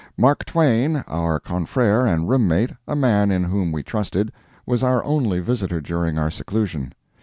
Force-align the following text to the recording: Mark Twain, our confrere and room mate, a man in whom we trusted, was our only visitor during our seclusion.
Mark 0.17 0.45
Twain, 0.45 1.03
our 1.07 1.39
confrere 1.39 2.07
and 2.07 2.27
room 2.27 2.47
mate, 2.47 2.71
a 2.87 2.95
man 2.95 3.29
in 3.29 3.43
whom 3.43 3.71
we 3.71 3.83
trusted, 3.83 4.31
was 4.65 4.81
our 4.81 5.03
only 5.03 5.39
visitor 5.41 5.79
during 5.79 6.17
our 6.17 6.31
seclusion. 6.31 6.91